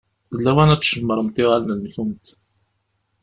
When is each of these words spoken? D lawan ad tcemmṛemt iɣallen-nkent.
D 0.35 0.37
lawan 0.43 0.73
ad 0.73 0.79
tcemmṛemt 0.81 1.41
iɣallen-nkent. 1.43 2.25